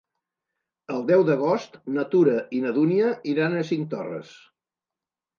[0.93, 4.33] El deu d'agost na Tura i na Dúnia iran a Cinctorres.